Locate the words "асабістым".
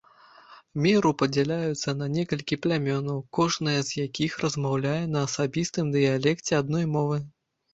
5.27-5.85